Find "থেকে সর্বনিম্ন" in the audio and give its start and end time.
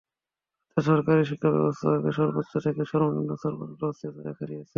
2.65-3.31